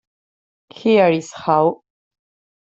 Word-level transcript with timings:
Here's 0.73 1.31
How! 1.31 1.83